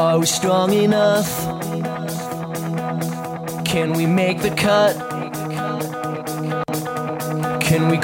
Are 0.00 0.18
we 0.18 0.24
strong 0.24 0.72
enough? 0.72 1.28
Can 3.66 3.92
we 3.92 4.06
make 4.06 4.40
the 4.40 4.48
cut? 4.48 4.96
Can? 7.60 8.00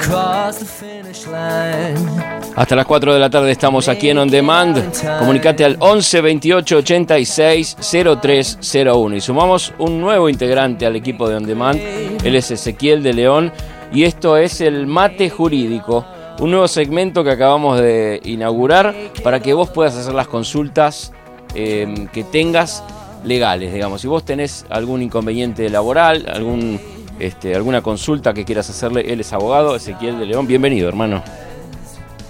Hasta 2.55 2.75
las 2.75 2.85
4 2.85 3.13
de 3.15 3.19
la 3.19 3.31
tarde 3.31 3.51
estamos 3.51 3.87
aquí 3.87 4.11
en 4.11 4.19
On 4.19 4.29
Demand. 4.29 4.77
Comunicate 5.17 5.65
al 5.65 5.77
11 5.79 6.21
28 6.21 6.77
86 6.77 7.77
0301 7.81 9.15
y 9.15 9.21
sumamos 9.21 9.73
un 9.79 9.99
nuevo 9.99 10.29
integrante 10.29 10.85
al 10.85 10.95
equipo 10.95 11.27
de 11.27 11.37
On 11.37 11.47
Demand. 11.47 11.79
Él 12.23 12.35
es 12.35 12.51
Ezequiel 12.51 13.01
de 13.01 13.13
León 13.13 13.51
y 13.91 14.03
esto 14.03 14.37
es 14.37 14.61
el 14.61 14.85
mate 14.85 15.31
jurídico, 15.31 16.05
un 16.39 16.51
nuevo 16.51 16.67
segmento 16.67 17.23
que 17.23 17.31
acabamos 17.31 17.79
de 17.79 18.21
inaugurar 18.23 18.93
para 19.23 19.39
que 19.39 19.53
vos 19.53 19.71
puedas 19.71 19.95
hacer 19.95 20.13
las 20.13 20.27
consultas 20.27 21.11
eh, 21.59 22.07
que 22.13 22.23
tengas 22.23 22.83
legales, 23.23 23.73
digamos. 23.73 24.01
Si 24.01 24.07
vos 24.07 24.23
tenés 24.23 24.63
algún 24.69 25.01
inconveniente 25.01 25.67
laboral, 25.69 26.27
algún, 26.31 26.79
este, 27.19 27.55
alguna 27.55 27.81
consulta 27.81 28.31
que 28.31 28.45
quieras 28.45 28.69
hacerle, 28.69 29.11
él 29.11 29.21
es 29.21 29.33
abogado, 29.33 29.75
Ezequiel 29.75 30.19
de 30.19 30.27
León. 30.27 30.45
Bienvenido, 30.45 30.87
hermano. 30.87 31.23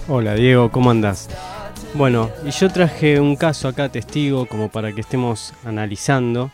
Hola 0.08 0.34
Diego, 0.34 0.70
¿cómo 0.70 0.90
andás? 0.90 1.28
Bueno, 1.92 2.30
y 2.46 2.50
yo 2.50 2.70
traje 2.70 3.20
un 3.20 3.36
caso 3.36 3.68
acá 3.68 3.90
testigo 3.90 4.46
como 4.46 4.70
para 4.70 4.94
que 4.94 5.02
estemos 5.02 5.52
analizando, 5.62 6.50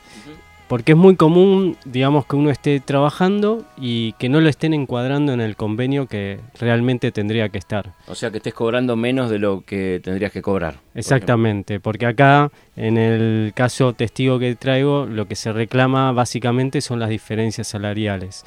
porque 0.69 0.93
es 0.93 0.99
muy 0.99 1.17
común, 1.17 1.77
digamos, 1.85 2.27
que 2.27 2.37
uno 2.37 2.51
esté 2.51 2.81
trabajando 2.81 3.65
y 3.77 4.13
que 4.15 4.29
no 4.29 4.41
lo 4.41 4.49
estén 4.49 4.73
encuadrando 4.75 5.33
en 5.33 5.41
el 5.41 5.57
convenio 5.57 6.07
que 6.07 6.41
realmente 6.59 7.13
tendría 7.13 7.49
que 7.49 7.59
estar. 7.59 7.93
O 8.07 8.15
sea, 8.15 8.31
que 8.31 8.39
estés 8.39 8.55
cobrando 8.55 8.97
menos 8.97 9.31
de 9.31 9.39
lo 9.39 9.63
que 9.63 10.01
tendrías 10.03 10.33
que 10.33 10.43
cobrar. 10.43 10.77
Exactamente, 10.95 11.81
porque 11.81 12.07
acá, 12.07 12.51
en 12.77 12.97
el 12.97 13.53
caso 13.55 13.93
testigo 13.93 14.39
que 14.39 14.55
traigo, 14.57 15.07
lo 15.07 15.27
que 15.29 15.37
se 15.37 15.53
reclama 15.53 16.13
básicamente 16.13 16.81
son 16.81 16.99
las 16.99 17.11
diferencias 17.11 17.69
salariales. 17.69 18.45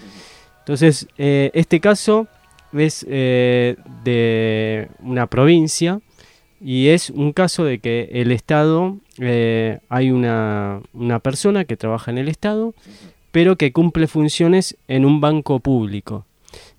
Entonces, 0.60 1.08
eh, 1.18 1.52
este 1.54 1.80
caso 1.80 2.28
es 2.74 3.06
eh, 3.08 3.78
de 4.04 4.90
una 5.02 5.28
provincia 5.28 6.02
y 6.60 6.90
es 6.90 7.10
un 7.10 7.34
caso 7.34 7.64
de 7.64 7.80
que 7.80 8.10
el 8.12 8.32
Estado, 8.32 8.98
eh, 9.20 9.80
hay 9.90 10.12
una, 10.12 10.82
una, 10.94 11.20
persona 11.20 11.66
que 11.66 11.78
trabaja 11.78 12.12
en 12.12 12.18
el 12.18 12.28
Estado, 12.28 12.74
pero 13.32 13.56
que 13.56 13.72
cumple 13.72 14.08
funciones 14.08 14.78
en 14.88 15.06
un 15.06 15.22
banco 15.22 15.60
público. 15.60 16.26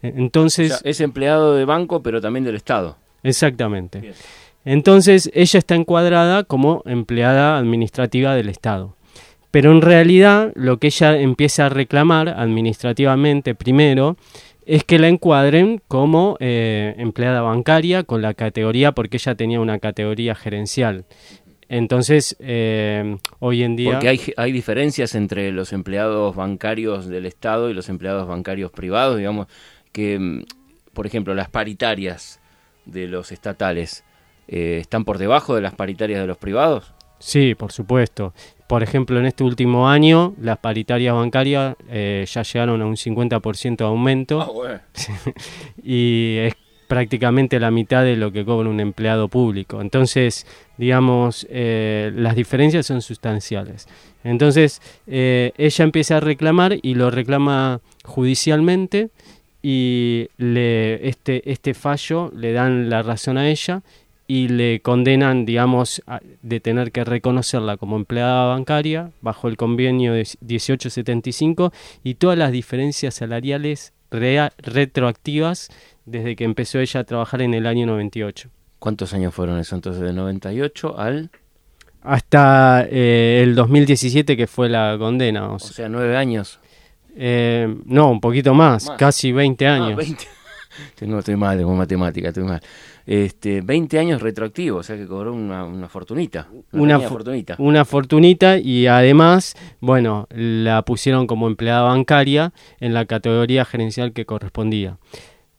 E, 0.02 0.14
entonces... 0.16 0.80
es 0.84 1.00
empleado 1.00 1.54
de 1.54 1.64
banco, 1.64 2.02
pero 2.02 2.20
también 2.20 2.44
del 2.44 2.56
Estado. 2.56 2.96
Exactamente. 3.22 4.12
Entonces 4.64 5.30
ella 5.34 5.58
está 5.58 5.74
encuadrada 5.74 6.44
como 6.44 6.82
empleada 6.84 7.58
administrativa 7.58 8.34
del 8.34 8.48
Estado. 8.48 8.94
Pero 9.50 9.72
en 9.72 9.80
realidad 9.80 10.52
lo 10.54 10.78
que 10.78 10.88
ella 10.88 11.18
empieza 11.18 11.66
a 11.66 11.68
reclamar 11.70 12.28
administrativamente 12.28 13.54
primero 13.54 14.16
es 14.69 14.84
que 14.84 14.98
la 14.98 15.08
encuadren 15.08 15.80
como 15.88 16.36
eh, 16.41 16.94
empleada 16.98 17.41
bancaria 17.41 18.02
con 18.02 18.20
la 18.20 18.34
categoría 18.34 18.92
porque 18.92 19.16
ella 19.16 19.34
tenía 19.34 19.61
una 19.61 19.78
categoría 19.78 20.34
gerencial. 20.34 21.06
Entonces, 21.70 22.36
eh, 22.38 23.16
hoy 23.39 23.62
en 23.62 23.77
día... 23.77 23.92
Porque 23.92 24.08
hay, 24.11 24.20
hay 24.36 24.52
diferencias 24.52 25.14
entre 25.14 25.52
los 25.52 25.72
empleados 25.72 26.36
bancarios 26.36 27.06
del 27.06 27.24
Estado 27.24 27.70
y 27.70 27.74
los 27.74 27.89
empleados 27.89 28.28
bancarios 28.28 28.70
privados, 28.70 29.16
digamos, 29.16 29.46
que, 29.91 30.19
mm, 30.19 30.44
por 30.92 31.06
ejemplo, 31.06 31.34
las 31.34 31.48
paritarias 31.48 32.39
de 32.84 33.06
los 33.06 33.33
estatales 33.33 34.05
eh, 34.48 34.77
están 34.83 35.06
por 35.06 35.16
debajo 35.16 35.55
de 35.55 35.62
las 35.62 35.74
paritarias 35.74 36.20
de 36.20 36.27
los 36.27 36.36
privados. 36.36 36.92
Sí, 37.19 37.55
por 37.55 37.72
supuesto. 37.72 38.33
Por 38.66 38.83
ejemplo, 38.83 39.19
en 39.19 39.27
este 39.27 39.44
último 39.44 39.88
año, 39.88 40.34
las 40.41 40.58
paritarias 40.58 41.14
bancarias 41.14 41.77
eh, 41.88 42.27
ya 42.28 42.42
llegaron 42.42 42.83
a 42.83 42.86
un 42.86 42.97
50% 42.97 43.77
de 43.77 43.84
aumento. 43.84 44.40
Ah, 44.40 44.80
y 45.83 46.36
es 46.39 46.55
prácticamente 46.89 47.61
la 47.61 47.70
mitad 47.70 48.02
de 48.02 48.17
lo 48.17 48.33
que 48.33 48.45
cobra 48.45 48.68
un 48.68 48.80
empleado 48.80 49.29
público. 49.29 49.80
Entonces, 49.80 50.46
digamos, 50.77 51.46
eh, 51.51 52.11
las 52.14 52.34
diferencias 52.34 52.86
son 52.86 53.02
sustanciales. 53.02 53.86
Entonces, 54.24 54.83
eh, 55.06 55.52
ella 55.56 55.85
empieza 55.85 56.17
a 56.17 56.20
reclamar 56.20 56.77
y 56.83 56.95
lo 56.95 57.11
reclama 57.11 57.80
judicialmente 58.05 59.11
y 59.62 60.29
le, 60.39 61.08
este, 61.08 61.50
este 61.50 61.74
fallo 61.74 62.30
le 62.35 62.52
dan 62.52 62.90
la 62.90 63.02
razón 63.02 63.39
a 63.39 63.48
ella 63.48 63.83
y 64.30 64.48
le 64.48 64.80
condenan, 64.80 65.46
digamos, 65.46 66.02
de 66.42 66.61
tener 66.61 66.92
que 66.92 67.02
reconocerla 67.02 67.78
como 67.78 67.96
empleada 67.96 68.44
bancaria 68.44 69.11
bajo 69.22 69.48
el 69.48 69.56
convenio 69.56 70.12
de 70.12 70.28
1875 70.42 71.72
y 72.05 72.14
todas 72.14 72.36
las 72.36 72.52
diferencias 72.52 73.14
salariales 73.14 73.94
retroactivas 74.11 75.70
desde 76.05 76.36
que 76.36 76.44
empezó 76.44 76.78
ella 76.78 77.00
a 77.00 77.05
trabajar 77.05 77.40
en 77.40 77.55
el 77.55 77.67
año 77.67 77.86
98. 77.86 78.50
¿Cuántos 78.78 79.14
años 79.14 79.34
fueron 79.34 79.58
eso 79.58 79.74
entonces? 79.74 80.02
¿De 80.02 80.12
98 80.12 80.98
al...? 80.98 81.30
Hasta 82.02 82.86
eh, 82.88 83.40
el 83.42 83.55
2017 83.55 84.36
que 84.36 84.46
fue 84.46 84.68
la 84.68 84.96
condena. 84.98 85.50
O, 85.50 85.58
sea, 85.58 85.88
nueve 85.88 86.17
años. 86.17 86.61
Eh, 87.17 87.67
no, 87.86 88.11
un 88.11 88.20
poquito 88.20 88.55
más, 88.55 88.90
casi 88.96 89.33
20 89.33 89.67
ah, 89.67 89.74
años. 89.74 89.98
Tengo, 90.94 91.18
estoy 91.18 91.36
mal 91.36 91.62
con 91.62 91.77
matemática, 91.77 92.28
estoy 92.28 92.44
mal 92.44 92.61
este, 93.08 93.62
20 93.62 93.98
años 93.98 94.20
retroactivos, 94.20 94.80
o 94.80 94.83
sea 94.83 94.96
que 94.96 95.06
cobró 95.06 95.33
una, 95.33 95.64
una 95.64 95.89
fortunita. 95.89 96.46
Una, 96.72 97.00
fortunita. 97.00 97.56
Una 97.58 97.86
fortunita 97.86 98.58
y 98.58 98.86
además, 98.86 99.56
bueno, 99.80 100.27
la 100.30 100.83
pusieron 100.83 101.27
como 101.27 101.46
empleada 101.46 101.83
bancaria 101.83 102.52
en 102.80 102.92
la 102.92 103.06
categoría 103.06 103.64
gerencial 103.64 104.12
que 104.12 104.27
correspondía. 104.27 104.98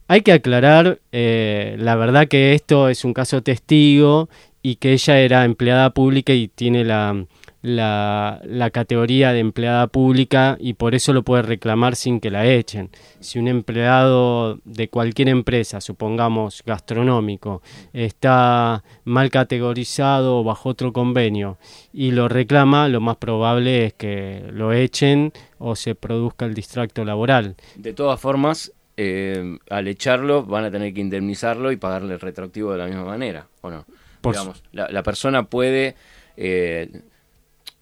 Hay 0.08 0.22
que 0.22 0.32
aclarar, 0.32 1.00
eh, 1.12 1.76
la 1.80 1.96
verdad 1.96 2.28
que 2.28 2.54
esto 2.54 2.88
es 2.88 3.04
un 3.04 3.16
caso 3.16 3.42
testigo 3.42 4.30
y 4.62 4.76
que 4.76 4.94
ella 4.94 5.20
era 5.20 5.44
empleada 5.44 5.90
pública 5.90 6.34
y 6.34 6.50
tiene 6.50 6.86
la, 6.86 7.26
la, 7.62 8.42
la, 8.46 8.70
categoría 8.70 9.34
de 9.34 9.40
empleada 9.40 9.88
pública 9.88 10.58
y 10.60 10.74
por 10.74 10.96
eso 10.96 11.12
lo 11.12 11.24
puede 11.24 11.42
reclamar 11.42 11.96
sin 11.96 12.20
que 12.20 12.32
la 12.32 12.46
echen. 12.46 12.90
Si 13.20 13.38
un 13.38 13.48
empleado 13.48 14.60
de 14.64 14.88
cualquier 14.88 15.28
empresa, 15.30 15.82
supongamos 15.82 16.64
gastronómico, 16.66 17.62
está 17.92 18.84
mal 19.04 19.30
categorizado 19.30 20.40
o 20.40 20.44
bajo 20.44 20.70
otro 20.70 20.94
convenio 20.94 21.58
y 21.92 22.12
lo 22.12 22.30
reclama, 22.30 22.88
lo 22.88 23.02
más 23.02 23.18
probable 23.18 23.88
es 23.88 23.94
que 23.94 24.44
lo 24.52 24.72
echen 24.72 25.34
o 25.58 25.76
se 25.76 25.96
produzca 25.96 26.46
el 26.46 26.54
distracto 26.54 27.04
laboral. 27.04 27.56
De 27.76 27.92
todas 27.94 28.22
formas, 28.22 28.72
eh, 28.96 29.58
al 29.70 29.88
echarlo 29.90 30.44
van 30.46 30.66
a 30.66 30.72
tener 30.72 30.94
que 30.94 31.02
indemnizarlo 31.02 31.74
y 31.74 31.78
pagarle 31.78 32.14
el 32.14 32.20
retroactivo 32.22 32.72
de 32.72 32.78
la 32.78 32.86
misma 32.86 33.04
manera, 33.04 33.48
¿o 33.62 33.70
no? 33.70 33.86
Digamos, 34.24 34.64
la, 34.72 34.90
la, 34.90 35.04
persona 35.04 35.44
puede... 35.44 35.96
Eh, 36.36 36.90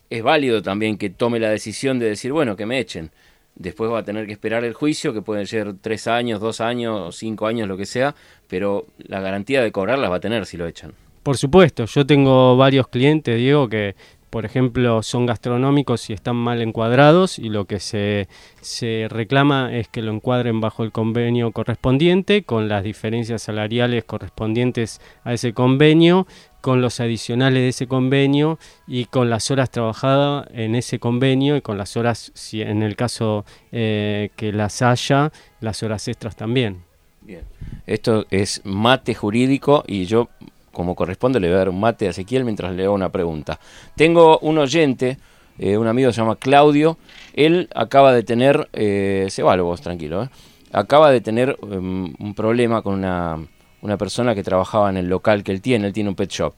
es 0.09 0.23
válido 0.23 0.62
también 0.62 0.97
que 0.97 1.09
tome 1.09 1.40
la 1.40 1.50
decisión 1.50 2.00
de 2.00 2.09
decir, 2.09 2.31
bueno, 2.31 2.56
que 2.56 2.66
me 2.66 2.79
echen. 2.79 3.12
Después 3.56 3.91
va 3.91 4.00
a 4.00 4.03
tener 4.03 4.28
que 4.28 4.34
esperar 4.34 4.63
el 4.63 4.73
juicio, 4.73 5.13
que 5.13 5.22
pueden 5.22 5.47
ser 5.47 5.73
tres 5.81 6.07
años, 6.07 6.40
dos 6.40 6.62
años, 6.62 7.16
cinco 7.16 7.47
años, 7.47 7.68
lo 7.68 7.75
que 7.75 7.88
sea, 7.88 8.16
pero 8.47 8.85
la 9.00 9.19
garantía 9.19 9.63
de 9.63 9.72
cobrarlas 9.72 10.12
va 10.12 10.18
a 10.18 10.19
tener 10.19 10.45
si 10.45 10.57
lo 10.57 10.68
echan. 10.68 10.94
Por 11.23 11.38
supuesto, 11.38 11.85
yo 11.85 12.06
tengo 12.06 12.56
varios 12.56 12.88
clientes, 12.88 13.35
Diego, 13.35 13.68
que 13.68 13.95
por 14.29 14.45
ejemplo, 14.45 15.01
son 15.03 15.25
gastronómicos 15.25 16.09
y 16.09 16.13
están 16.13 16.35
mal 16.35 16.62
encuadrados 16.62 17.39
y 17.39 17.50
lo 17.50 17.66
que 17.66 17.79
se, 17.79 18.28
se, 18.59 19.07
reclama 19.09 19.75
es 19.75 19.88
que 19.88 20.01
lo 20.01 20.12
encuadren 20.12 20.59
bajo 20.59 20.84
el 20.84 20.91
convenio 20.91 21.51
correspondiente 21.51 22.44
con 22.44 22.68
las 22.68 22.84
diferencias 22.84 23.44
salariales 23.44 24.03
correspondientes 24.03 25.00
a 25.24 25.34
ese 25.34 25.53
convenio, 25.53 26.28
con 26.62 26.81
los 26.81 27.00
adicionales 27.00 27.62
de 27.62 27.69
ese 27.69 27.88
convenio 27.88 28.59
y 28.88 29.06
con 29.06 29.30
las 29.30 29.51
horas 29.51 29.69
trabajadas 29.69 30.48
en 30.54 30.75
ese 30.75 31.00
convenio 31.00 31.56
y 31.56 31.62
con 31.62 31.77
las 31.77 31.98
horas, 31.98 32.31
si 32.33 32.62
en 32.62 32.83
el 32.83 32.95
caso 32.95 33.45
eh, 33.71 34.30
que 34.36 34.51
las 34.51 34.81
haya, 34.81 35.31
las 35.62 35.83
horas 35.83 36.07
extras 36.07 36.36
también. 36.36 36.83
Bien, 37.21 37.44
esto 37.86 38.25
es 38.31 38.62
mate 38.63 39.13
jurídico 39.13 39.83
y 39.86 40.06
yo 40.06 40.30
como 40.77 40.94
corresponde, 40.94 41.39
le 41.39 41.48
voy 41.48 41.56
a 41.56 41.57
dar 41.57 41.69
un 41.69 41.80
mate 41.80 42.06
a 42.06 42.12
Ezequiel 42.12 42.45
mientras 42.45 42.71
le 42.71 42.83
hago 42.83 42.94
una 42.94 43.10
pregunta. 43.10 43.60
Tengo 43.95 44.38
un 44.44 44.60
oyente, 44.60 45.18
eh, 45.57 45.75
un 45.75 45.88
amigo 45.88 46.12
se 46.12 46.21
llama 46.21 46.36
Claudio, 46.36 47.00
él 47.33 47.68
acaba 47.74 48.13
de 48.13 48.21
tener, 48.21 48.69
eh, 48.74 49.25
se 49.31 49.42
va 49.42 49.56
vos, 49.56 49.81
tranquilo, 49.81 50.25
eh, 50.25 50.30
acaba 50.71 51.10
de 51.10 51.19
tener 51.19 51.57
em, 51.63 52.13
un 52.19 52.33
problema 52.36 52.83
con 52.83 52.94
una, 52.94 53.39
una, 53.88 53.98
persona 53.98 54.36
que 54.36 54.44
trabajaba 54.44 54.89
en 54.89 54.98
el 54.98 55.07
local 55.07 55.44
que 55.44 55.51
él 55.51 55.62
tiene, 55.62 55.88
él 55.88 55.94
tiene 55.94 56.10
un 56.10 56.16
pet 56.16 56.30
shop. 56.30 56.56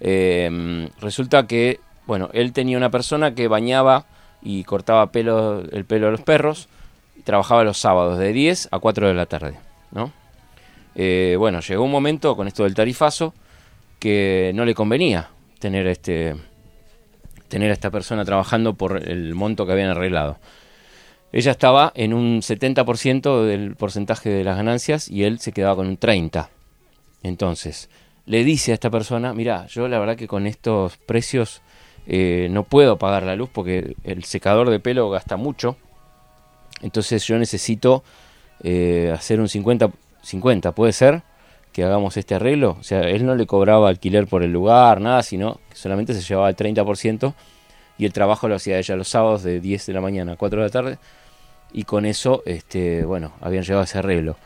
Em, 0.00 0.88
resulta 1.00 1.46
que, 1.46 1.80
bueno, 2.06 2.28
él 2.32 2.52
tenía 2.52 2.76
una 2.76 2.90
persona 2.90 3.34
que 3.34 3.48
bañaba 3.48 4.06
y 4.42 4.64
cortaba 4.64 5.04
el 5.04 5.08
pelo 5.10 5.62
de 5.62 6.10
los 6.10 6.20
perros, 6.20 6.68
y 7.18 7.22
trabajaba 7.22 7.64
los 7.64 7.78
sábados 7.78 8.18
de 8.18 8.32
10 8.32 8.68
a 8.70 8.78
4 8.78 9.08
de 9.08 9.14
la 9.14 9.26
tarde, 9.26 9.56
¿no? 9.90 10.12
bueno, 11.38 11.60
llegó 11.60 11.84
un 11.84 11.90
momento 11.90 12.34
con 12.36 12.48
esto 12.48 12.64
del 12.64 12.74
tarifazo 12.74 13.34
que 13.98 14.52
no 14.54 14.64
le 14.64 14.74
convenía 14.74 15.28
tener 15.58 15.86
este 15.86 16.36
tener 17.48 17.70
a 17.70 17.74
esta 17.74 17.90
persona 17.90 18.24
trabajando 18.24 18.74
por 18.74 19.08
el 19.08 19.34
monto 19.34 19.66
que 19.66 19.72
habían 19.72 19.90
arreglado. 19.90 20.38
Ella 21.32 21.50
estaba 21.50 21.92
en 21.94 22.14
un 22.14 22.40
70% 22.40 23.44
del 23.44 23.76
porcentaje 23.76 24.30
de 24.30 24.44
las 24.44 24.56
ganancias 24.56 25.08
y 25.08 25.24
él 25.24 25.38
se 25.38 25.52
quedaba 25.52 25.76
con 25.76 25.86
un 25.86 25.98
30%. 25.98 26.48
Entonces, 27.22 27.88
le 28.26 28.44
dice 28.44 28.72
a 28.72 28.74
esta 28.74 28.90
persona, 28.90 29.32
mira, 29.32 29.66
yo 29.66 29.88
la 29.88 29.98
verdad 29.98 30.16
que 30.16 30.26
con 30.26 30.46
estos 30.46 30.96
precios 30.96 31.62
eh, 32.06 32.48
no 32.50 32.64
puedo 32.64 32.98
pagar 32.98 33.24
la 33.24 33.36
luz 33.36 33.50
porque 33.52 33.96
el 34.04 34.24
secador 34.24 34.70
de 34.70 34.80
pelo 34.80 35.10
gasta 35.10 35.36
mucho. 35.36 35.76
Entonces 36.82 37.24
yo 37.24 37.38
necesito 37.38 38.04
eh, 38.62 39.12
hacer 39.14 39.40
un 39.40 39.46
50-50, 39.46 40.72
¿puede 40.74 40.92
ser? 40.92 41.22
Que 41.72 41.84
hagamos 41.84 42.16
este 42.16 42.34
arreglo. 42.34 42.76
O 42.80 42.82
sea, 42.82 43.02
él 43.02 43.26
no 43.26 43.34
le 43.34 43.46
cobraba 43.46 43.88
alquiler 43.88 44.26
por 44.26 44.42
el 44.42 44.52
lugar, 44.52 45.00
nada, 45.00 45.22
sino 45.22 45.60
que 45.70 45.76
solamente 45.76 46.14
se 46.14 46.20
llevaba 46.20 46.48
el 46.48 46.56
30% 46.56 47.34
y 47.98 48.04
el 48.04 48.12
trabajo 48.12 48.48
lo 48.48 48.56
hacía 48.56 48.78
ella 48.78 48.96
los 48.96 49.08
sábados 49.08 49.42
de 49.42 49.60
10 49.60 49.86
de 49.86 49.92
la 49.92 50.00
mañana 50.00 50.32
a 50.32 50.36
4 50.36 50.60
de 50.60 50.66
la 50.66 50.70
tarde. 50.70 50.98
Y 51.72 51.84
con 51.84 52.06
eso, 52.06 52.42
este, 52.46 53.04
bueno, 53.04 53.32
habían 53.40 53.64
llegado 53.64 53.82
a 53.82 53.84
ese 53.84 53.98
arreglo. 53.98 54.36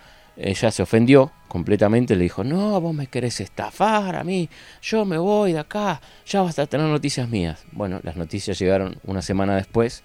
Ella 0.43 0.71
se 0.71 0.83
ofendió 0.83 1.33
completamente, 1.49 2.17
le 2.17 2.23
dijo, 2.23 2.45
no, 2.45 2.81
vos 2.81 2.95
me 2.95 3.09
querés 3.09 3.41
estafar 3.41 4.17
a 4.17 4.25
mí, 4.25 4.49
yo 4.81 5.05
me 5.05 5.19
voy 5.19 5.53
de 5.53 5.59
acá, 5.59 6.01
ya 6.25 6.43
vas 6.43 6.59
a 6.59 6.67
tener 6.67 6.87
noticias 6.87 7.29
mías. 7.29 7.65
Bueno, 7.73 8.01
las 8.03 8.17
noticias 8.17 8.59
llegaron 8.59 8.97
una 9.05 9.21
semana 9.21 9.57
después, 9.57 10.03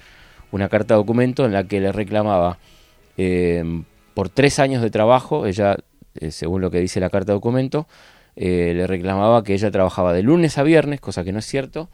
una 0.51 0.67
carta 0.67 0.93
de 0.93 0.97
documento 0.97 1.45
en 1.45 1.53
la 1.53 1.63
que 1.63 1.79
le 1.79 1.91
reclamaba 1.91 2.57
em, 3.15 3.85
por 4.13 4.29
tres 4.29 4.59
años 4.59 4.81
de 4.81 4.89
trabajo, 4.89 5.45
ella, 5.45 5.77
eh, 6.15 6.31
según 6.31 6.61
lo 6.61 6.69
que 6.69 6.79
dice 6.79 6.99
la 6.99 7.09
carta 7.09 7.31
de 7.31 7.35
documento, 7.35 7.87
eh, 8.35 8.73
le 8.75 8.87
reclamaba 8.87 9.43
que 9.43 9.53
ella 9.53 9.71
trabajaba 9.71 10.11
de 10.11 10.23
lunes 10.23 10.57
a 10.57 10.63
viernes, 10.63 10.99
cosa 10.99 11.23
que 11.23 11.31
no 11.31 11.39
es 11.39 11.45
cierto, 11.45 11.89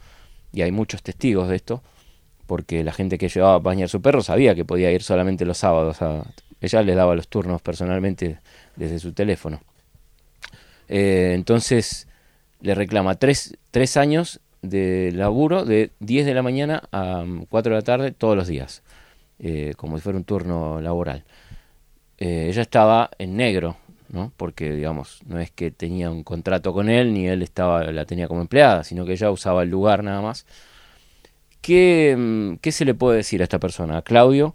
y 0.51 0.63
hay 0.63 0.71
muchos 0.71 1.03
testigos 1.03 1.47
de 1.47 1.57
esto, 1.57 1.83
porque 2.47 2.83
la 2.83 2.91
gente 2.91 3.17
que 3.17 3.29
llevaba 3.29 3.55
a 3.55 3.59
bañar 3.59 3.89
su 3.89 4.01
perro 4.01 4.21
sabía 4.23 4.55
que 4.55 4.65
podía 4.65 4.91
ir 4.91 5.03
solamente 5.03 5.45
los 5.45 5.59
sábados 5.59 6.01
a 6.01 6.25
ella 6.61 6.83
le 6.83 6.95
daba 6.95 7.15
los 7.15 7.27
turnos 7.27 7.61
personalmente 7.61 8.39
desde 8.75 8.99
su 8.99 9.13
teléfono. 9.13 9.61
Eh, 10.87 11.31
entonces 11.33 12.07
le 12.61 12.75
reclama 12.75 13.15
tres, 13.15 13.57
tres, 13.71 13.97
años 13.97 14.39
de 14.61 15.11
laburo 15.13 15.65
de 15.65 15.91
10 15.99 16.25
de 16.25 16.33
la 16.33 16.43
mañana 16.43 16.83
a 16.91 17.25
4 17.49 17.71
de 17.71 17.79
la 17.79 17.83
tarde 17.83 18.11
todos 18.11 18.35
los 18.35 18.47
días, 18.47 18.83
eh, 19.39 19.73
como 19.75 19.97
si 19.97 20.03
fuera 20.03 20.17
un 20.17 20.25
turno 20.25 20.79
laboral. 20.79 21.23
Eh, 22.19 22.47
ella 22.49 22.61
estaba 22.61 23.09
en 23.17 23.35
negro, 23.35 23.77
¿no? 24.09 24.31
porque 24.37 24.71
digamos, 24.71 25.21
no 25.25 25.39
es 25.39 25.49
que 25.49 25.71
tenía 25.71 26.11
un 26.11 26.23
contrato 26.23 26.73
con 26.73 26.89
él, 26.89 27.13
ni 27.13 27.27
él 27.27 27.41
estaba, 27.41 27.83
la 27.85 28.05
tenía 28.05 28.27
como 28.27 28.41
empleada, 28.41 28.83
sino 28.83 29.05
que 29.05 29.13
ella 29.13 29.31
usaba 29.31 29.63
el 29.63 29.69
lugar 29.69 30.03
nada 30.03 30.21
más. 30.21 30.45
¿Qué, 31.61 32.15
mm, 32.17 32.55
qué 32.57 32.71
se 32.71 32.85
le 32.85 32.93
puede 32.93 33.17
decir 33.17 33.41
a 33.41 33.45
esta 33.45 33.59
persona? 33.59 33.97
A 33.97 34.01
Claudio 34.03 34.53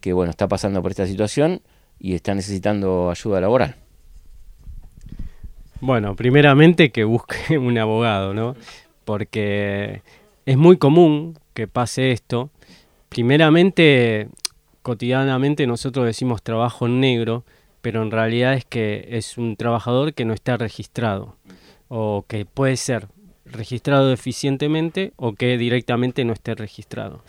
que 0.00 0.12
bueno, 0.12 0.30
está 0.30 0.48
pasando 0.48 0.82
por 0.82 0.90
esta 0.90 1.06
situación 1.06 1.62
y 1.98 2.14
está 2.14 2.34
necesitando 2.34 3.10
ayuda 3.10 3.40
laboral. 3.40 3.76
Bueno, 5.80 6.16
primeramente 6.16 6.90
que 6.90 7.04
busque 7.04 7.58
un 7.58 7.78
abogado, 7.78 8.34
¿no? 8.34 8.56
Porque 9.04 10.02
es 10.46 10.56
muy 10.56 10.76
común 10.76 11.38
que 11.54 11.68
pase 11.68 12.12
esto. 12.12 12.50
Primeramente, 13.08 14.28
cotidianamente 14.82 15.66
nosotros 15.66 16.06
decimos 16.06 16.42
trabajo 16.42 16.88
negro, 16.88 17.44
pero 17.80 18.02
en 18.02 18.10
realidad 18.10 18.54
es 18.54 18.64
que 18.64 19.06
es 19.10 19.38
un 19.38 19.56
trabajador 19.56 20.14
que 20.14 20.24
no 20.24 20.34
está 20.34 20.56
registrado 20.56 21.36
o 21.88 22.24
que 22.28 22.44
puede 22.44 22.76
ser 22.76 23.08
registrado 23.46 24.12
eficientemente 24.12 25.12
o 25.16 25.32
que 25.34 25.56
directamente 25.56 26.24
no 26.24 26.32
esté 26.32 26.54
registrado. 26.54 27.22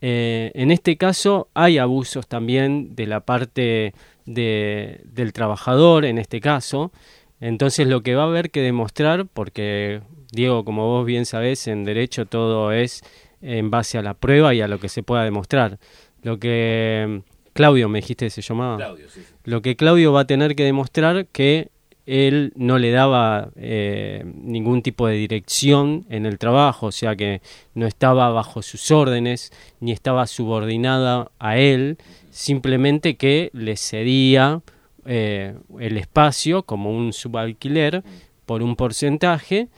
Eh, 0.00 0.52
en 0.54 0.70
este 0.70 0.96
caso 0.96 1.48
hay 1.54 1.78
abusos 1.78 2.26
también 2.26 2.94
de 2.94 3.06
la 3.06 3.20
parte 3.20 3.94
del 4.24 5.32
trabajador, 5.32 6.04
en 6.04 6.18
este 6.18 6.40
caso. 6.40 6.92
Entonces 7.40 7.86
lo 7.86 8.02
que 8.02 8.14
va 8.14 8.24
a 8.24 8.26
haber 8.26 8.50
que 8.50 8.60
demostrar, 8.60 9.26
porque 9.26 10.00
Diego, 10.32 10.64
como 10.64 10.86
vos 10.88 11.06
bien 11.06 11.26
sabés, 11.26 11.66
en 11.68 11.84
derecho 11.84 12.26
todo 12.26 12.72
es 12.72 13.02
en 13.42 13.70
base 13.70 13.98
a 13.98 14.02
la 14.02 14.14
prueba 14.14 14.54
y 14.54 14.60
a 14.60 14.68
lo 14.68 14.80
que 14.80 14.88
se 14.88 15.02
pueda 15.02 15.24
demostrar. 15.24 15.78
Lo 16.22 16.38
que 16.38 17.22
Claudio, 17.52 17.88
me 17.88 18.00
dijiste, 18.00 18.28
se 18.30 18.42
llamaba. 18.42 18.76
Claudio, 18.76 19.08
sí. 19.08 19.22
Lo 19.44 19.62
que 19.62 19.76
Claudio 19.76 20.12
va 20.12 20.20
a 20.20 20.26
tener 20.26 20.56
que 20.56 20.64
demostrar 20.64 21.26
que 21.26 21.70
él 22.06 22.52
no 22.54 22.78
le 22.78 22.92
daba 22.92 23.50
eh, 23.56 24.22
ningún 24.24 24.80
tipo 24.82 25.08
de 25.08 25.16
dirección 25.16 26.06
en 26.08 26.24
el 26.24 26.38
trabajo, 26.38 26.86
o 26.86 26.92
sea 26.92 27.16
que 27.16 27.42
no 27.74 27.86
estaba 27.86 28.30
bajo 28.30 28.62
sus 28.62 28.90
órdenes, 28.92 29.52
ni 29.80 29.90
estaba 29.90 30.26
subordinada 30.28 31.30
a 31.40 31.58
él, 31.58 31.98
simplemente 32.30 33.16
que 33.16 33.50
le 33.52 33.76
cedía 33.76 34.62
eh, 35.04 35.54
el 35.80 35.98
espacio 35.98 36.62
como 36.62 36.96
un 36.96 37.12
subalquiler 37.12 38.04
por 38.46 38.62
un 38.62 38.76
porcentaje 38.76 39.68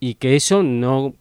y 0.00 0.14
que 0.14 0.34
eso 0.34 0.64
no 0.64 1.14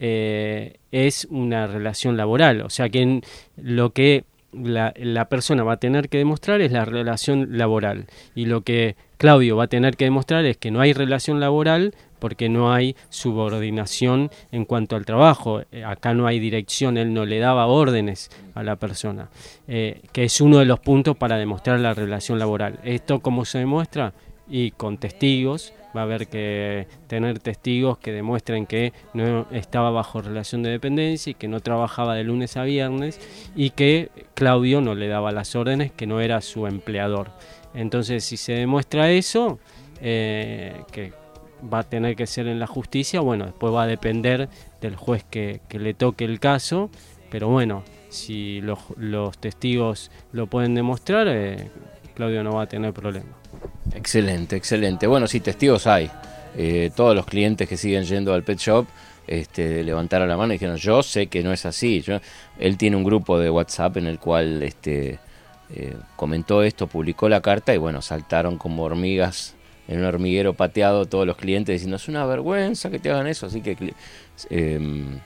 eh, 0.00 0.76
es 0.92 1.26
una 1.30 1.66
relación 1.66 2.18
laboral, 2.18 2.60
o 2.60 2.70
sea 2.70 2.90
que 2.90 3.22
lo 3.56 3.94
que 3.94 4.24
la, 4.52 4.92
la 4.96 5.28
persona 5.28 5.62
va 5.62 5.74
a 5.74 5.76
tener 5.78 6.08
que 6.08 6.18
demostrar 6.18 6.60
es 6.60 6.72
la 6.72 6.84
relación 6.84 7.58
laboral 7.58 8.06
y 8.34 8.46
lo 8.46 8.62
que 8.62 8.96
Claudio 9.16 9.56
va 9.56 9.64
a 9.64 9.68
tener 9.68 9.96
que 9.96 10.06
demostrar 10.06 10.44
es 10.46 10.56
que 10.56 10.70
no 10.70 10.80
hay 10.80 10.92
relación 10.92 11.40
laboral 11.40 11.94
porque 12.20 12.48
no 12.48 12.72
hay 12.72 12.94
subordinación 13.08 14.30
en 14.52 14.64
cuanto 14.64 14.94
al 14.94 15.04
trabajo. 15.04 15.62
Eh, 15.72 15.84
acá 15.84 16.14
no 16.14 16.26
hay 16.26 16.38
dirección, 16.38 16.96
él 16.96 17.12
no 17.12 17.26
le 17.26 17.40
daba 17.40 17.66
órdenes 17.66 18.30
a 18.54 18.62
la 18.62 18.76
persona, 18.76 19.28
eh, 19.66 20.02
que 20.12 20.24
es 20.24 20.40
uno 20.40 20.58
de 20.58 20.66
los 20.66 20.78
puntos 20.78 21.16
para 21.16 21.36
demostrar 21.36 21.80
la 21.80 21.94
relación 21.94 22.38
laboral. 22.38 22.78
Esto, 22.84 23.20
¿cómo 23.20 23.44
se 23.44 23.58
demuestra? 23.58 24.12
Y 24.48 24.70
con 24.72 24.98
testigos, 24.98 25.72
va 25.96 26.02
a 26.02 26.04
haber 26.04 26.28
que 26.28 26.86
tener 27.06 27.38
testigos 27.38 27.98
que 27.98 28.12
demuestren 28.12 28.66
que 28.66 28.92
no 29.14 29.46
estaba 29.50 29.90
bajo 29.90 30.20
relación 30.20 30.62
de 30.62 30.70
dependencia 30.70 31.30
y 31.30 31.34
que 31.34 31.48
no 31.48 31.60
trabajaba 31.60 32.14
de 32.14 32.24
lunes 32.24 32.56
a 32.56 32.64
viernes 32.64 33.20
y 33.54 33.70
que 33.70 34.10
Claudio 34.34 34.80
no 34.80 34.94
le 34.94 35.08
daba 35.08 35.32
las 35.32 35.54
órdenes, 35.56 35.92
que 35.92 36.06
no 36.06 36.20
era 36.20 36.40
su 36.40 36.66
empleador. 36.66 37.30
Entonces, 37.74 38.24
si 38.24 38.36
se 38.36 38.52
demuestra 38.52 39.10
eso, 39.10 39.58
eh, 40.00 40.82
que 40.92 41.12
va 41.72 41.80
a 41.80 41.82
tener 41.82 42.16
que 42.16 42.26
ser 42.26 42.46
en 42.48 42.58
la 42.58 42.66
justicia, 42.66 43.20
bueno, 43.20 43.46
después 43.46 43.72
va 43.72 43.82
a 43.82 43.86
depender 43.86 44.48
del 44.80 44.96
juez 44.96 45.24
que, 45.24 45.60
le 45.70 45.94
toque 45.94 46.24
el 46.24 46.40
caso, 46.40 46.90
pero 47.30 47.48
bueno, 47.48 47.84
si 48.08 48.60
los, 48.60 49.38
testigos 49.38 50.10
lo 50.32 50.46
pueden 50.46 50.74
demostrar, 50.74 51.28
eh, 51.28 51.70
Claudio 52.20 52.44
no 52.44 52.56
va 52.56 52.64
a 52.64 52.66
tener 52.66 52.92
problema. 52.92 53.30
Excelente, 53.94 54.54
excelente. 54.54 55.06
Bueno, 55.06 55.26
sí, 55.26 55.40
testigos 55.40 55.86
hay. 55.86 56.10
Eh, 56.54 56.90
todos 56.94 57.16
los 57.16 57.24
clientes 57.24 57.66
que 57.66 57.78
siguen 57.78 58.04
yendo 58.04 58.34
al 58.34 58.42
pet 58.42 58.58
shop 58.58 58.86
este, 59.26 59.82
levantaron 59.82 60.28
la 60.28 60.36
mano 60.36 60.52
y 60.52 60.56
dijeron, 60.56 60.76
yo 60.76 61.02
sé 61.02 61.28
que 61.28 61.42
no 61.42 61.50
es 61.50 61.64
así. 61.64 62.04
él 62.58 62.76
tiene 62.76 62.96
un 62.96 63.04
grupo 63.04 63.38
de 63.38 63.48
WhatsApp 63.48 63.96
en 63.96 64.06
el 64.06 64.18
cual 64.18 64.62
este, 64.62 65.18
eh, 65.74 65.96
comentó 66.14 66.62
esto, 66.62 66.88
publicó 66.88 67.26
la 67.26 67.40
carta 67.40 67.72
y 67.72 67.78
bueno, 67.78 68.02
saltaron 68.02 68.58
como 68.58 68.82
hormigas 68.82 69.54
en 69.88 70.00
un 70.00 70.04
hormiguero 70.04 70.52
pateado 70.52 71.06
todos 71.06 71.26
los 71.26 71.38
clientes 71.38 71.72
diciendo 71.72 71.96
es 71.96 72.06
una 72.06 72.26
vergüenza 72.26 72.90
que 72.90 72.98
te 72.98 73.10
hagan 73.10 73.28
eso, 73.28 73.46
así 73.46 73.62
que 73.62 73.94
em, 74.50 75.18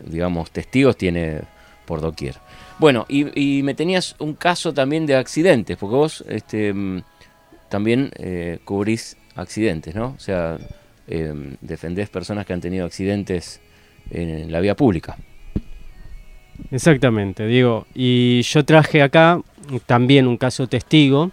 digamos 0.00 0.50
testigos 0.50 0.96
tiene 0.96 1.42
por 1.84 2.00
doquier. 2.00 2.36
Bueno, 2.78 3.06
y, 3.08 3.62
me 3.62 3.74
tenías 3.74 4.16
un 4.18 4.34
caso 4.34 4.74
también 4.74 5.06
de 5.06 5.14
accidentes, 5.16 5.76
porque 5.76 5.96
vos 5.96 6.24
este, 6.28 6.68
em, 6.68 7.02
también 7.68 8.10
eh, 8.16 8.58
cubrís 8.64 9.16
accidentes, 9.36 9.94
¿no? 9.94 10.14
O 10.16 10.20
sea, 10.20 10.58
em, 11.06 11.56
defendés 11.60 12.08
personas 12.08 12.46
que 12.46 12.52
han 12.52 12.60
tenido 12.60 12.84
accidentes 12.84 13.60
en 14.10 14.50
la 14.50 14.60
vía 14.60 14.74
pública. 14.74 15.16
Exactamente, 16.70 17.46
Diego. 17.46 17.86
Y 17.94 18.42
yo 18.42 18.64
traje 18.64 19.02
acá 19.02 19.40
también 19.86 20.26
un 20.26 20.36
caso 20.36 20.66
testigo, 20.66 21.32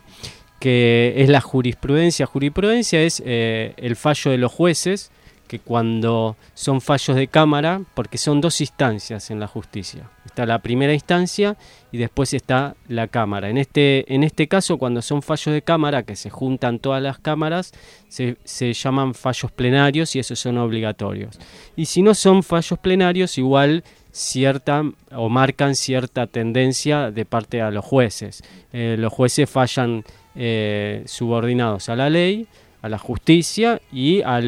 que 0.59 1.13
es 1.17 1.29
la 1.29 1.41
jurisprudencia. 1.41 2.25
Jurisprudencia 2.25 3.01
es 3.01 3.21
eh, 3.25 3.73
el 3.77 3.95
fallo 3.95 4.31
de 4.31 4.37
los 4.37 4.51
jueces, 4.51 5.11
que 5.51 5.59
cuando 5.59 6.37
son 6.53 6.79
fallos 6.79 7.17
de 7.17 7.27
cámara, 7.27 7.81
porque 7.93 8.17
son 8.17 8.39
dos 8.39 8.61
instancias 8.61 9.31
en 9.31 9.41
la 9.41 9.47
justicia. 9.47 10.09
Está 10.25 10.45
la 10.45 10.59
primera 10.59 10.93
instancia 10.93 11.57
y 11.91 11.97
después 11.97 12.33
está 12.33 12.77
la 12.87 13.09
cámara. 13.09 13.49
En 13.49 13.57
este, 13.57 14.15
en 14.15 14.23
este 14.23 14.47
caso, 14.47 14.77
cuando 14.77 15.01
son 15.01 15.21
fallos 15.21 15.53
de 15.53 15.61
cámara, 15.61 16.03
que 16.03 16.15
se 16.15 16.29
juntan 16.29 16.79
todas 16.79 17.03
las 17.03 17.19
cámaras, 17.19 17.73
se, 18.07 18.37
se 18.45 18.71
llaman 18.71 19.13
fallos 19.13 19.51
plenarios 19.51 20.15
y 20.15 20.19
esos 20.19 20.39
son 20.39 20.57
obligatorios. 20.57 21.37
Y 21.75 21.87
si 21.87 22.01
no 22.01 22.13
son 22.13 22.43
fallos 22.43 22.79
plenarios, 22.79 23.37
igual 23.37 23.83
cierta 24.13 24.83
o 25.11 25.27
marcan 25.27 25.75
cierta 25.75 26.27
tendencia 26.27 27.11
de 27.11 27.25
parte 27.25 27.61
a 27.61 27.71
los 27.71 27.83
jueces. 27.83 28.41
Eh, 28.71 28.95
los 28.97 29.11
jueces 29.11 29.49
fallan 29.49 30.05
eh, 30.33 31.03
subordinados 31.07 31.89
a 31.89 31.97
la 31.97 32.09
ley, 32.09 32.47
a 32.81 32.89
la 32.89 32.97
justicia 32.97 33.81
y 33.91 34.21
a, 34.21 34.39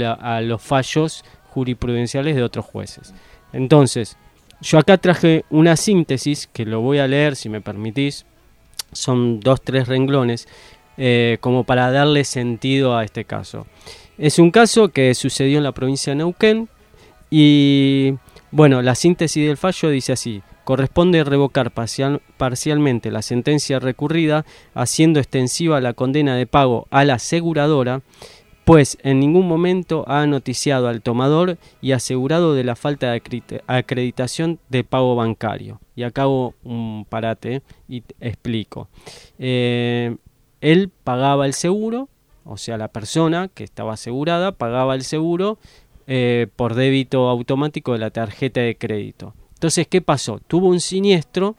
los 0.42 0.62
fallos 0.62 1.24
jurisprudenciales 1.50 2.36
de 2.36 2.44
otros 2.44 2.66
jueces. 2.66 3.14
Entonces, 3.52 4.18
yo 4.62 4.80
acá 4.80 4.98
traje 4.98 5.46
una 5.50 5.76
síntesis 5.76 6.48
que 6.52 6.66
lo 6.66 6.82
voy 6.82 7.00
a 7.00 7.08
leer 7.08 7.36
si 7.36 7.50
me 7.50 7.62
permitís. 7.62 8.26
Son 8.92 9.40
dos, 9.40 9.62
tres 9.62 9.88
renglones, 9.88 10.48
eh, 10.98 11.38
como 11.42 11.64
para 11.64 11.92
darle 11.92 12.24
sentido 12.24 12.98
a 12.98 13.04
este 13.04 13.26
caso. 13.26 13.68
Es 14.18 14.40
un 14.40 14.52
caso 14.52 14.90
que 14.90 15.14
sucedió 15.16 15.58
en 15.58 15.64
la 15.64 15.72
provincia 15.72 16.12
de 16.12 16.18
Neuquén 16.18 16.70
y 17.30 18.14
bueno, 18.52 18.84
la 18.84 18.94
síntesis 18.94 19.48
del 19.48 19.58
fallo 19.58 19.90
dice 19.90 20.14
así, 20.14 20.44
corresponde 20.64 21.24
revocar 21.24 21.72
parcialmente 21.72 23.12
la 23.12 23.22
sentencia 23.22 23.80
recurrida 23.80 24.46
haciendo 24.74 25.20
extensiva 25.20 25.82
la 25.82 25.94
condena 25.94 26.36
de 26.36 26.48
pago 26.48 26.88
a 26.90 27.04
la 27.06 27.16
aseguradora 27.16 28.02
pues 28.66 28.98
en 29.04 29.20
ningún 29.20 29.48
momento 29.48 30.06
ha 30.08 30.26
noticiado 30.26 30.88
al 30.88 31.02
tomador 31.02 31.58
y 31.82 31.92
asegurado 31.92 32.54
de 32.54 32.64
la 32.64 32.76
falta 32.76 33.12
de 33.12 33.22
acreditación 33.68 34.60
de 34.70 34.84
pago 34.84 35.16
bancario. 35.16 35.82
Y 35.96 36.04
acabo 36.04 36.54
un 36.64 37.06
parate 37.08 37.62
y 37.90 38.04
explico. 38.20 38.88
Eh, 39.38 40.16
él 40.62 40.92
pagaba 41.04 41.46
el 41.46 41.54
seguro, 41.54 42.08
o 42.46 42.58
sea, 42.58 42.78
la 42.78 42.88
persona 42.88 43.50
que 43.50 43.64
estaba 43.64 43.94
asegurada 43.94 44.54
pagaba 44.54 44.96
el 44.96 45.04
seguro 45.04 45.58
eh, 46.08 46.48
por 46.56 46.74
débito 46.74 47.28
automático 47.30 47.94
de 47.94 48.00
la 48.00 48.12
tarjeta 48.12 48.62
de 48.62 48.78
crédito. 48.78 49.34
Entonces, 49.64 49.88
¿qué 49.88 50.02
pasó? 50.02 50.42
Tuvo 50.46 50.68
un 50.68 50.82
siniestro 50.82 51.56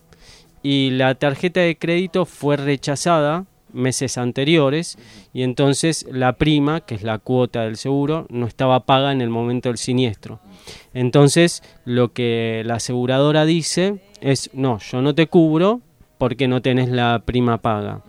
y 0.63 0.91
la 0.91 1.15
tarjeta 1.15 1.61
de 1.61 1.79
crédito 1.79 2.27
fue 2.27 2.59
rechazada 2.59 3.47
meses 3.73 4.19
anteriores 4.19 4.99
y 5.33 5.41
entonces 5.41 6.05
la 6.11 6.35
prima, 6.35 6.83
que 6.83 6.97
es 6.97 7.03
la 7.03 7.17
cuota 7.17 7.63
del 7.63 7.79
seguro, 7.79 8.27
no 8.29 8.47
estaba 8.47 8.85
paga 8.85 9.11
en 9.11 9.23
el 9.23 9.31
momento 9.31 9.71
del 9.71 9.79
siniestro. 9.79 10.41
Entonces 10.93 11.63
lo 11.87 12.13
que 12.13 12.61
la 12.67 12.75
aseguradora 12.75 13.47
dice 13.47 14.03
es, 14.21 14.51
no, 14.53 14.81
yo 14.81 15.01
no 15.01 15.15
te 15.15 15.27
cubro 15.27 15.81
porque 16.19 16.47
no 16.47 16.61
tenés 16.61 16.91
la 16.91 17.23
prima 17.25 17.57
paga. 17.63 18.03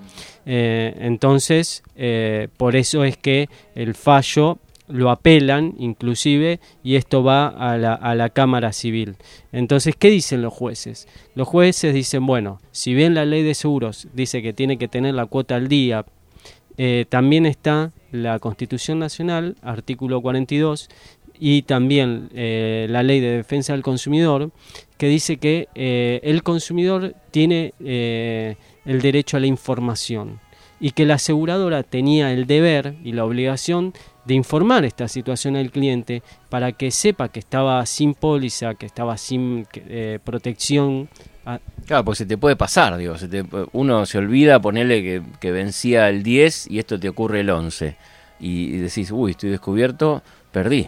Eh, 0.45 0.93
entonces, 0.99 1.83
eh, 1.95 2.49
por 2.57 2.75
eso 2.75 3.05
es 3.05 3.15
que 3.15 3.47
el 3.75 3.95
fallo 3.95 4.59
lo 4.87 5.09
apelan 5.09 5.73
inclusive 5.79 6.59
y 6.83 6.95
esto 6.95 7.23
va 7.23 7.47
a 7.47 7.77
la, 7.77 7.93
a 7.93 8.15
la, 8.15 8.29
Cámara 8.29 8.73
Civil. 8.73 9.15
Entonces, 9.51 9.95
¿qué 9.97 10.09
dicen 10.09 10.41
los 10.41 10.53
jueces? 10.53 11.07
Los 11.33 11.47
jueces 11.47 11.93
dicen, 11.93 12.25
bueno, 12.25 12.59
si 12.71 12.93
bien 12.93 13.13
la 13.13 13.25
ley 13.25 13.43
de 13.43 13.55
seguros 13.55 14.07
dice 14.13 14.41
que 14.41 14.53
tiene 14.53 14.77
que 14.77 14.87
tener 14.87 15.15
la 15.15 15.25
cuota 15.25 15.55
al 15.55 15.67
día, 15.67 16.05
eh, 16.77 17.05
también 17.07 17.45
está 17.45 17.91
la 18.11 18.39
Constitución 18.39 18.99
Nacional, 18.99 19.55
artículo 19.61 20.21
42, 20.21 20.89
y 21.37 21.63
también 21.63 22.29
eh, 22.33 22.87
la 22.89 23.03
ley 23.03 23.19
de 23.19 23.37
defensa 23.37 23.73
del 23.73 23.83
consumidor, 23.83 24.51
que 24.97 25.07
dice 25.07 25.37
que 25.37 25.67
eh, 25.75 26.21
el 26.23 26.43
consumidor 26.43 27.15
tiene 27.31 27.73
el 27.79 29.01
derecho 29.01 29.37
a 29.37 29.39
la 29.41 29.47
información 29.47 30.39
y 30.85 30.91
que 30.91 31.07
la 31.07 31.15
aseguradora 31.15 31.81
tenía 31.81 32.31
el 32.31 32.45
deber 32.45 32.93
y 33.03 33.13
la 33.13 33.25
obligación 33.25 33.91
de 34.23 34.35
informar 34.35 34.85
esta 34.85 35.07
situación 35.07 35.55
al 35.55 35.71
cliente 35.71 36.21
para 36.47 36.73
que 36.73 36.91
sepa 36.91 37.29
que 37.29 37.39
estaba 37.39 37.83
sin 37.87 38.13
póliza, 38.13 38.75
que 38.75 38.85
estaba 38.85 39.17
sin 39.17 39.65
eh, 39.73 40.19
protección. 40.23 41.09
Claro, 41.87 42.05
porque 42.05 42.17
se 42.19 42.27
te 42.27 42.37
puede 42.37 42.55
pasar, 42.55 42.97
digo, 42.97 43.15
uno 43.71 44.05
se 44.05 44.19
olvida 44.19 44.61
ponerle 44.61 45.23
que, 45.39 45.51
vencía 45.51 46.07
el 46.07 46.21
10 46.21 46.69
y 46.69 46.77
esto 46.77 46.99
te 46.99 47.09
ocurre 47.09 47.39
el 47.39 47.49
11 47.49 47.97
y, 48.39 48.75
y 48.75 48.77
decís, 48.77 49.09
uy, 49.09 49.31
estoy 49.31 49.49
descubierto, 49.49 50.21
perdí. 50.51 50.87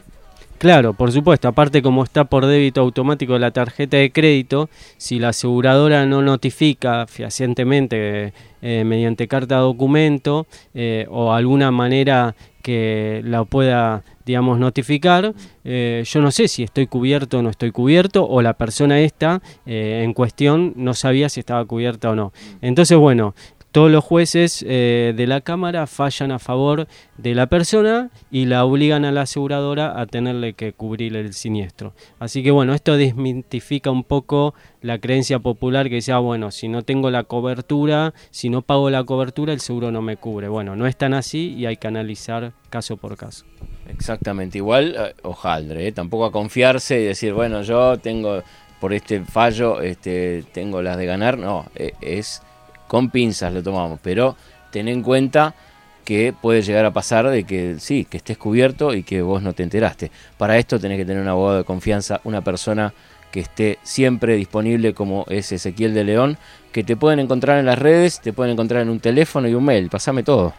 Claro, 0.58 0.94
por 0.94 1.12
supuesto. 1.12 1.48
Aparte, 1.48 1.84
como 1.84 2.04
está 2.04 2.24
por 2.24 2.48
débito 2.48 2.82
automático 2.82 3.38
la 3.38 3.52
tarjeta 3.52 3.98
de 3.98 4.12
crédito, 4.12 4.70
si 4.98 5.20
la 5.20 5.30
aseguradora 5.30 6.06
no 6.08 6.24
notifica 6.24 7.06
fehacientemente 7.06 8.34
eh, 8.64 8.84
mediante 8.84 9.28
carta 9.28 9.58
documento 9.58 10.48
eh, 10.74 11.06
o 11.12 11.32
alguna 11.32 11.70
manera 11.70 12.36
que 12.64 13.22
la 13.24 13.44
pueda, 13.46 14.04
digamos, 14.26 14.58
notificar, 14.58 15.36
eh, 15.64 16.04
yo 16.06 16.22
no 16.22 16.32
sé 16.32 16.48
si 16.48 16.64
estoy 16.64 16.88
cubierto 16.88 17.38
o 17.38 17.42
no 17.44 17.52
estoy 17.52 17.72
cubierto, 17.72 18.28
o 18.28 18.42
la 18.42 18.54
persona 18.54 19.00
esta 19.00 19.42
en 19.66 20.12
cuestión 20.14 20.74
no 20.76 20.96
sabía 20.96 21.30
si 21.30 21.40
estaba 21.40 21.64
cubierta 21.66 22.10
o 22.10 22.16
no. 22.16 22.34
Entonces, 22.62 22.98
bueno, 22.98 23.36
todos 23.78 23.92
los 23.92 24.04
jueces 24.04 24.66
eh, 24.68 25.14
de 25.16 25.28
la 25.28 25.42
Cámara 25.42 25.86
fallan 25.86 26.32
a 26.32 26.40
favor 26.40 26.88
de 27.20 27.36
la 27.36 27.46
persona 27.46 28.10
y 28.32 28.46
la 28.46 28.66
obligan 28.66 29.06
a 29.06 29.12
la 29.12 29.22
aseguradora 29.22 30.02
a 30.02 30.08
tenerle 30.08 30.54
que 30.54 30.74
cubrir 30.74 31.16
el 31.16 31.36
siniestro. 31.36 31.94
Así 32.18 32.42
que 32.42 32.50
bueno, 32.50 32.74
esto 32.74 32.98
desmitifica 32.98 33.92
un 33.92 34.04
poco 34.04 34.56
la 34.82 34.98
creencia 34.98 35.38
popular 35.38 35.90
que 35.90 35.96
decía, 35.96 36.16
ah, 36.16 36.20
bueno, 36.22 36.50
si 36.50 36.68
no 36.68 36.82
tengo 36.82 37.12
la 37.12 37.26
cobertura, 37.26 38.16
si 38.32 38.50
no 38.50 38.64
pago 38.64 38.90
la 38.90 39.04
cobertura, 39.04 39.54
el 39.54 39.60
seguro 39.60 39.92
no 39.92 40.02
me 40.02 40.18
cubre. 40.18 40.48
Bueno, 40.48 40.76
no 40.76 40.88
es 40.88 40.98
tan 40.98 41.14
así 41.14 41.54
y 41.54 41.68
hay 41.68 41.78
que 41.78 41.88
analizar 41.88 42.54
caso 42.72 42.98
por 42.98 43.16
caso. 43.16 43.46
Exactamente, 43.88 44.58
igual, 44.58 44.96
eh, 44.98 45.14
ojaldre, 45.22 45.86
¿eh? 45.86 45.92
tampoco 45.92 46.26
a 46.26 46.32
confiarse 46.32 47.00
y 47.00 47.06
decir, 47.06 47.34
bueno, 47.34 47.62
yo 47.62 48.00
tengo 48.00 48.42
por 48.80 48.92
este 48.94 49.24
fallo, 49.24 49.82
este, 49.82 50.44
tengo 50.52 50.82
las 50.82 50.98
de 50.98 51.06
ganar, 51.06 51.38
no, 51.38 51.68
es 52.02 52.42
con 52.88 53.10
pinzas 53.10 53.54
lo 53.54 53.62
tomamos, 53.64 54.00
pero 54.02 54.36
ten 54.72 54.88
en 54.88 55.04
cuenta 55.04 55.56
que 56.06 56.34
puede 56.34 56.62
llegar 56.62 56.86
a 56.86 56.94
pasar 56.94 57.30
de 57.30 57.44
que 57.44 57.76
sí, 57.80 58.06
que 58.06 58.18
estés 58.18 58.38
cubierto 58.38 58.94
y 58.94 59.04
que 59.04 59.22
vos 59.22 59.42
no 59.42 59.54
te 59.54 59.64
enteraste. 59.64 60.10
Para 60.38 60.58
esto 60.58 60.80
tenés 60.80 60.98
que 60.98 61.06
tener 61.06 61.22
un 61.22 61.28
abogado 61.28 61.58
de 61.58 61.64
confianza, 61.66 62.22
una 62.24 62.42
persona 62.42 62.94
que 63.32 63.42
esté 63.42 63.78
siempre 63.84 64.36
disponible 64.36 64.94
como 64.94 65.26
es 65.28 65.52
Ezequiel 65.52 65.94
de 65.94 66.06
León, 66.06 66.38
que 66.72 66.84
te 66.84 66.96
pueden 66.96 67.20
encontrar 67.20 67.60
en 67.60 67.66
las 67.66 67.78
redes, 67.78 68.22
te 68.22 68.32
pueden 68.32 68.54
encontrar 68.54 68.82
en 68.82 68.90
un 68.90 69.02
teléfono 69.02 69.50
y 69.50 69.54
un 69.54 69.66
mail, 69.66 69.90
pasame 69.90 70.24
todo. 70.24 70.54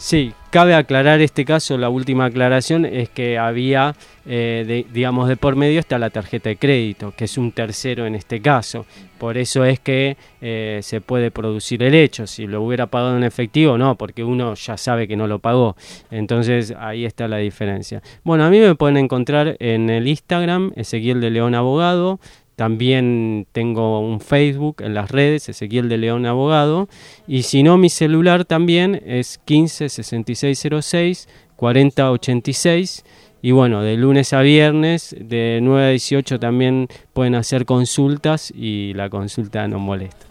Sí, 0.00 0.32
cabe 0.50 0.74
aclarar 0.74 1.20
este 1.20 1.44
caso, 1.44 1.76
la 1.76 1.88
última 1.88 2.26
aclaración 2.26 2.84
es 2.84 3.08
que 3.08 3.36
había, 3.36 3.96
eh, 4.26 4.86
digamos, 4.92 5.28
de 5.28 5.36
por 5.36 5.56
medio 5.56 5.80
está 5.80 5.98
la 5.98 6.10
tarjeta 6.10 6.50
de 6.50 6.56
crédito, 6.56 7.12
que 7.16 7.24
es 7.24 7.36
un 7.36 7.50
tercero 7.50 8.06
en 8.06 8.14
este 8.14 8.40
caso. 8.40 8.86
Por 9.18 9.36
eso 9.36 9.64
es 9.64 9.80
que 9.80 10.16
eh, 10.40 10.78
se 10.84 11.00
puede 11.00 11.32
producir 11.32 11.82
el 11.82 11.96
hecho. 11.96 12.28
Si 12.28 12.46
lo 12.46 12.62
hubiera 12.62 12.86
pagado 12.86 13.16
en 13.16 13.24
efectivo, 13.24 13.76
no, 13.76 13.96
porque 13.96 14.22
uno 14.22 14.54
ya 14.54 14.76
sabe 14.76 15.08
que 15.08 15.16
no 15.16 15.26
lo 15.26 15.40
pagó. 15.40 15.74
Entonces 16.12 16.72
ahí 16.78 17.04
está 17.04 17.26
la 17.26 17.38
diferencia. 17.38 18.00
Bueno, 18.22 18.44
a 18.44 18.50
mí 18.50 18.60
me 18.60 18.76
pueden 18.76 18.98
encontrar 18.98 19.56
en 19.58 19.90
el 19.90 20.06
Instagram, 20.06 20.72
Ezequiel 20.76 21.20
de 21.20 21.30
León 21.30 21.56
Abogado. 21.56 22.20
También 22.58 23.46
tengo 23.52 24.00
un 24.00 24.18
Facebook 24.20 24.82
en 24.82 24.92
las 24.92 25.12
redes, 25.12 25.48
Ezequiel 25.48 25.88
de 25.88 25.96
León 25.96 26.26
Abogado. 26.26 26.88
Y 27.28 27.44
si 27.44 27.62
no, 27.62 27.78
mi 27.78 27.88
celular 27.88 28.44
también 28.44 29.00
es 29.06 29.38
15 29.44 29.88
6606 29.88 31.28
4086. 31.54 33.04
Y 33.42 33.52
bueno, 33.52 33.82
de 33.82 33.96
lunes 33.96 34.32
a 34.32 34.40
viernes, 34.40 35.14
de 35.20 35.60
9 35.62 35.84
a 35.84 35.90
18 35.90 36.40
también 36.40 36.88
pueden 37.12 37.36
hacer 37.36 37.64
consultas 37.64 38.52
y 38.52 38.92
la 38.94 39.08
consulta 39.08 39.68
no 39.68 39.78
molesta. 39.78 40.26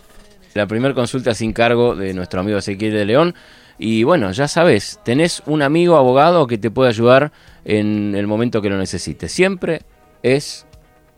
La 0.54 0.68
primera 0.68 0.94
consulta 0.94 1.34
sin 1.34 1.54
cargo 1.54 1.96
de 1.96 2.14
nuestro 2.14 2.42
amigo 2.42 2.58
Ezequiel 2.58 2.92
de 2.92 3.06
León. 3.06 3.36
Y 3.80 4.04
bueno, 4.04 4.34
ya 4.34 4.50
sabes, 4.50 5.00
tenés 5.06 5.44
un 5.46 5.62
amigo 5.62 5.96
abogado 5.96 6.46
que 6.46 6.58
te 6.58 6.72
puede 6.72 6.90
ayudar 6.90 7.32
en 7.64 8.16
el 8.16 8.28
momento 8.28 8.62
que 8.62 8.70
lo 8.70 8.78
necesites. 8.78 9.32
Siempre 9.32 9.84
es 10.24 10.67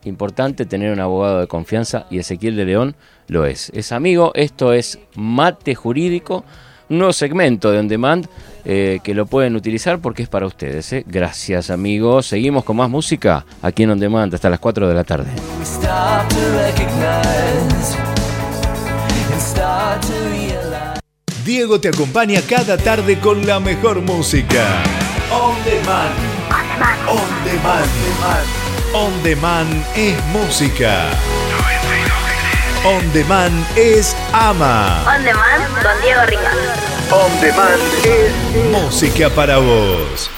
importante 0.04 0.66
tener 0.66 0.92
un 0.92 1.00
abogado 1.00 1.40
de 1.40 1.46
confianza 1.46 2.06
y 2.10 2.18
Ezequiel 2.18 2.56
de 2.56 2.64
León 2.64 2.96
lo 3.28 3.46
es. 3.46 3.70
Es 3.74 3.92
amigo, 3.92 4.32
esto 4.34 4.72
es 4.72 4.98
Mate 5.14 5.74
Jurídico, 5.74 6.44
un 6.88 6.98
nuevo 6.98 7.12
segmento 7.12 7.70
de 7.70 7.78
On 7.78 7.88
Demand 7.88 8.26
eh, 8.64 9.00
que 9.02 9.14
lo 9.14 9.26
pueden 9.26 9.56
utilizar 9.56 10.00
porque 10.00 10.22
es 10.22 10.28
para 10.28 10.46
ustedes. 10.46 10.92
¿eh? 10.92 11.04
Gracias 11.06 11.70
amigos, 11.70 12.26
seguimos 12.26 12.64
con 12.64 12.76
más 12.76 12.90
música 12.90 13.44
aquí 13.62 13.84
en 13.84 13.90
On 13.90 13.98
Demand 13.98 14.34
hasta 14.34 14.50
las 14.50 14.58
4 14.58 14.88
de 14.88 14.94
la 14.94 15.04
tarde. 15.04 15.30
Diego 21.44 21.80
te 21.80 21.88
acompaña 21.88 22.42
cada 22.48 22.76
tarde 22.76 23.18
con 23.18 23.46
la 23.46 23.60
mejor 23.60 24.02
música. 24.02 24.82
On 25.32 25.54
Demand. 25.64 26.14
On 27.08 27.44
Demand. 27.44 28.59
On 28.92 29.22
Demand 29.22 29.86
es 29.94 30.20
música. 30.32 31.10
On 32.84 33.12
Demand 33.12 33.64
es 33.76 34.16
ama. 34.32 35.04
On 35.06 35.24
Demand 35.24 35.64
con 35.80 36.00
Diego 36.02 36.22
Rivas. 36.26 36.56
On 37.12 37.40
Demand 37.40 37.80
es 38.04 38.32
música 38.72 39.30
para 39.30 39.58
vos. 39.58 40.28